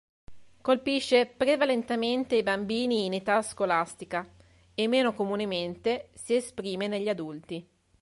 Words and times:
Colpisce 0.61 1.27
prevalentemente 1.27 2.35
i 2.35 2.41
bambini 2.41 3.05
in 3.05 3.13
età 3.13 3.43
scolastica 3.43 4.27
e 4.73 4.87
meno 4.87 5.13
comunemente 5.13 6.09
si 6.15 6.33
esprime 6.33 6.87
negli 6.87 7.07
adulti. 7.07 7.67